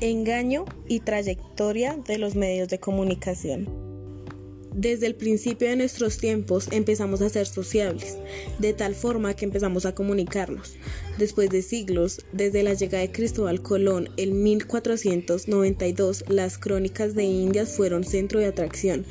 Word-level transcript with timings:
Engaño 0.00 0.64
y 0.86 1.00
trayectoria 1.00 1.96
de 2.06 2.18
los 2.18 2.36
medios 2.36 2.68
de 2.68 2.78
comunicación. 2.78 3.66
Desde 4.72 5.08
el 5.08 5.16
principio 5.16 5.68
de 5.68 5.74
nuestros 5.74 6.18
tiempos 6.18 6.68
empezamos 6.70 7.20
a 7.20 7.28
ser 7.28 7.48
sociables, 7.48 8.16
de 8.60 8.72
tal 8.74 8.94
forma 8.94 9.34
que 9.34 9.44
empezamos 9.44 9.86
a 9.86 9.96
comunicarnos. 9.96 10.76
Después 11.18 11.50
de 11.50 11.62
siglos, 11.62 12.24
desde 12.32 12.62
la 12.62 12.74
llegada 12.74 13.02
de 13.02 13.10
Cristóbal 13.10 13.60
Colón 13.60 14.08
en 14.16 14.40
1492, 14.44 16.26
las 16.28 16.58
crónicas 16.58 17.16
de 17.16 17.24
Indias 17.24 17.74
fueron 17.76 18.04
centro 18.04 18.38
de 18.38 18.46
atracción, 18.46 19.04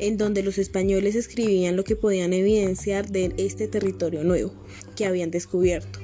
en 0.00 0.18
donde 0.18 0.42
los 0.42 0.58
españoles 0.58 1.14
escribían 1.14 1.76
lo 1.76 1.84
que 1.84 1.94
podían 1.94 2.32
evidenciar 2.32 3.08
de 3.08 3.32
este 3.36 3.68
territorio 3.68 4.24
nuevo 4.24 4.52
que 4.96 5.06
habían 5.06 5.30
descubierto 5.30 6.03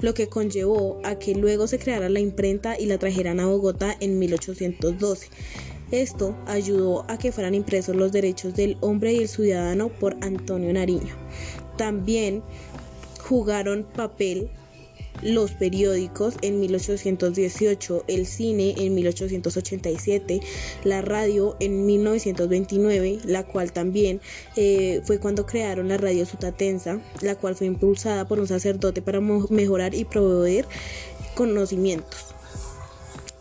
lo 0.00 0.14
que 0.14 0.28
conllevó 0.28 1.00
a 1.04 1.18
que 1.18 1.34
luego 1.34 1.66
se 1.66 1.78
creara 1.78 2.08
la 2.08 2.20
imprenta 2.20 2.78
y 2.78 2.86
la 2.86 2.98
trajeran 2.98 3.40
a 3.40 3.46
Bogotá 3.46 3.96
en 4.00 4.18
1812. 4.18 5.28
Esto 5.90 6.36
ayudó 6.46 7.04
a 7.08 7.16
que 7.16 7.32
fueran 7.32 7.54
impresos 7.54 7.94
los 7.94 8.10
derechos 8.10 8.54
del 8.54 8.76
hombre 8.80 9.12
y 9.12 9.18
el 9.18 9.28
ciudadano 9.28 9.88
por 9.88 10.16
Antonio 10.20 10.72
Nariño. 10.72 11.14
También 11.76 12.42
jugaron 13.20 13.84
papel 13.94 14.50
los 15.22 15.52
periódicos 15.52 16.34
en 16.42 16.60
1818, 16.60 18.04
el 18.08 18.26
cine 18.26 18.74
en 18.78 18.94
1887, 18.94 20.40
la 20.84 21.02
radio 21.02 21.56
en 21.60 21.86
1929, 21.86 23.20
la 23.24 23.44
cual 23.44 23.72
también 23.72 24.20
eh, 24.56 25.00
fue 25.04 25.18
cuando 25.18 25.46
crearon 25.46 25.88
la 25.88 25.96
radio 25.96 26.26
sutatensa, 26.26 27.00
la 27.20 27.34
cual 27.36 27.54
fue 27.54 27.66
impulsada 27.66 28.26
por 28.26 28.40
un 28.40 28.46
sacerdote 28.46 29.02
para 29.02 29.20
mejorar 29.20 29.94
y 29.94 30.04
proveer 30.04 30.66
conocimientos 31.34 32.36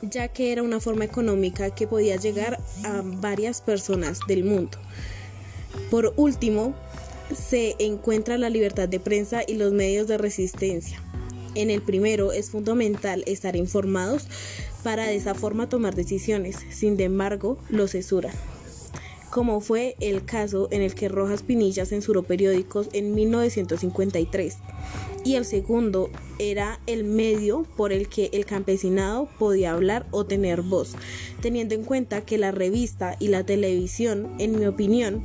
ya 0.01 0.27
que 0.27 0.51
era 0.51 0.63
una 0.63 0.79
forma 0.79 1.05
económica 1.05 1.69
que 1.73 1.87
podía 1.87 2.15
llegar 2.15 2.59
a 2.83 3.01
varias 3.03 3.61
personas 3.61 4.19
del 4.27 4.43
mundo. 4.43 4.77
Por 5.89 6.13
último, 6.15 6.75
se 7.33 7.75
encuentra 7.79 8.37
la 8.37 8.49
libertad 8.49 8.87
de 8.87 8.99
prensa 8.99 9.41
y 9.47 9.55
los 9.55 9.73
medios 9.73 10.07
de 10.07 10.17
resistencia. 10.17 11.01
En 11.55 11.71
el 11.71 11.81
primero 11.81 12.31
es 12.31 12.49
fundamental 12.49 13.23
estar 13.25 13.55
informados 13.55 14.27
para 14.83 15.05
de 15.05 15.15
esa 15.15 15.33
forma 15.33 15.69
tomar 15.69 15.95
decisiones, 15.95 16.57
sin 16.69 16.99
embargo 16.99 17.57
lo 17.69 17.87
censuran 17.87 18.33
como 19.35 19.59
fue 19.59 19.97
el 19.99 20.23
caso 20.23 20.69
en 20.71 20.81
el 20.81 20.95
que 20.95 21.09
Rojas 21.09 21.43
Pinilla 21.43 21.85
censuró 21.85 22.23
periódicos 22.23 22.87
en 22.93 23.13
1953 23.13 24.59
y 25.25 25.35
el 25.35 25.43
segundo 25.43 26.09
era 26.39 26.79
el 26.87 27.03
medio 27.03 27.63
por 27.75 27.91
el 27.91 28.07
que 28.07 28.29
el 28.31 28.45
campesinado 28.45 29.27
podía 29.37 29.73
hablar 29.73 30.05
o 30.11 30.25
tener 30.25 30.61
voz, 30.61 30.95
teniendo 31.41 31.75
en 31.75 31.83
cuenta 31.83 32.21
que 32.21 32.37
la 32.37 32.51
revista 32.51 33.17
y 33.19 33.27
la 33.27 33.45
televisión, 33.45 34.29
en 34.39 34.57
mi 34.57 34.67
opinión, 34.67 35.21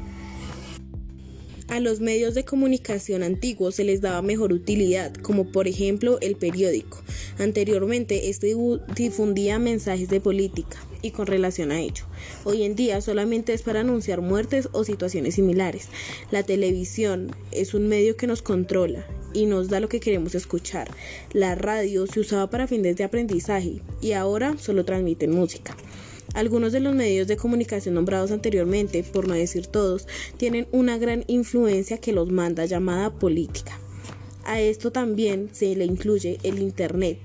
a 1.70 1.78
los 1.78 2.00
medios 2.00 2.34
de 2.34 2.44
comunicación 2.44 3.22
antiguos 3.22 3.76
se 3.76 3.84
les 3.84 4.00
daba 4.00 4.22
mejor 4.22 4.52
utilidad, 4.52 5.14
como 5.14 5.52
por 5.52 5.68
ejemplo 5.68 6.18
el 6.20 6.34
periódico. 6.34 7.00
Anteriormente 7.38 8.28
este 8.28 8.56
difundía 8.96 9.60
mensajes 9.60 10.08
de 10.08 10.20
política 10.20 10.78
y 11.00 11.12
con 11.12 11.28
relación 11.28 11.70
a 11.70 11.80
ello. 11.80 12.04
Hoy 12.42 12.64
en 12.64 12.74
día 12.74 13.00
solamente 13.00 13.52
es 13.52 13.62
para 13.62 13.80
anunciar 13.80 14.20
muertes 14.20 14.68
o 14.72 14.82
situaciones 14.82 15.36
similares. 15.36 15.88
La 16.32 16.42
televisión 16.42 17.34
es 17.52 17.72
un 17.72 17.86
medio 17.86 18.16
que 18.16 18.26
nos 18.26 18.42
controla 18.42 19.06
y 19.32 19.46
nos 19.46 19.68
da 19.68 19.78
lo 19.78 19.88
que 19.88 20.00
queremos 20.00 20.34
escuchar. 20.34 20.90
La 21.32 21.54
radio 21.54 22.08
se 22.08 22.18
usaba 22.18 22.50
para 22.50 22.66
fines 22.66 22.96
de 22.96 23.04
aprendizaje 23.04 23.80
y 24.00 24.12
ahora 24.12 24.58
solo 24.58 24.84
transmiten 24.84 25.30
música. 25.30 25.76
Algunos 26.34 26.72
de 26.72 26.80
los 26.80 26.94
medios 26.94 27.26
de 27.26 27.36
comunicación 27.36 27.94
nombrados 27.94 28.30
anteriormente, 28.30 29.02
por 29.02 29.26
no 29.26 29.34
decir 29.34 29.66
todos, 29.66 30.06
tienen 30.36 30.68
una 30.70 30.96
gran 30.96 31.24
influencia 31.26 31.98
que 31.98 32.12
los 32.12 32.30
manda 32.30 32.66
llamada 32.66 33.10
política. 33.10 33.78
A 34.44 34.60
esto 34.60 34.92
también 34.92 35.50
se 35.52 35.74
le 35.74 35.84
incluye 35.84 36.38
el 36.44 36.60
Internet, 36.60 37.18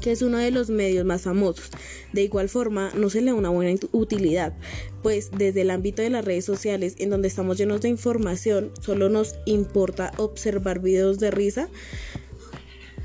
que 0.00 0.12
es 0.12 0.22
uno 0.22 0.38
de 0.38 0.50
los 0.50 0.70
medios 0.70 1.06
más 1.06 1.22
famosos. 1.22 1.70
De 2.12 2.22
igual 2.22 2.48
forma, 2.48 2.90
no 2.96 3.10
se 3.10 3.20
le 3.20 3.30
da 3.30 3.34
una 3.34 3.48
buena 3.48 3.78
utilidad, 3.92 4.54
pues 5.02 5.30
desde 5.30 5.62
el 5.62 5.70
ámbito 5.70 6.02
de 6.02 6.10
las 6.10 6.24
redes 6.24 6.44
sociales, 6.44 6.96
en 6.98 7.10
donde 7.10 7.28
estamos 7.28 7.58
llenos 7.58 7.80
de 7.80 7.88
información, 7.88 8.70
solo 8.80 9.08
nos 9.08 9.36
importa 9.46 10.12
observar 10.18 10.80
videos 10.80 11.20
de 11.20 11.30
risa 11.30 11.68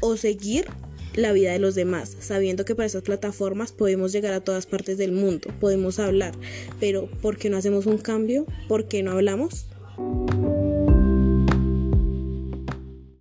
o 0.01 0.17
seguir 0.17 0.65
la 1.15 1.31
vida 1.31 1.51
de 1.51 1.59
los 1.59 1.75
demás, 1.75 2.15
sabiendo 2.19 2.65
que 2.65 2.75
para 2.75 2.85
esas 2.85 3.03
plataformas 3.03 3.71
podemos 3.71 4.11
llegar 4.11 4.33
a 4.33 4.41
todas 4.41 4.65
partes 4.65 4.97
del 4.97 5.11
mundo, 5.11 5.49
podemos 5.59 5.99
hablar, 5.99 6.33
pero 6.79 7.09
¿por 7.21 7.37
qué 7.37 7.49
no 7.49 7.57
hacemos 7.57 7.85
un 7.85 7.97
cambio? 7.97 8.45
¿Por 8.67 8.87
qué 8.87 9.03
no 9.03 9.11
hablamos? 9.11 9.65